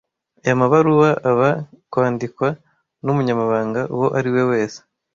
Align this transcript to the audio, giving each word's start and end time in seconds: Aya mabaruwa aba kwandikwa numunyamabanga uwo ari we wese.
Aya 0.43 0.55
mabaruwa 0.61 1.09
aba 1.31 1.49
kwandikwa 1.91 2.47
numunyamabanga 3.03 3.81
uwo 3.93 4.07
ari 4.17 4.29
we 4.35 4.43
wese. 4.51 4.79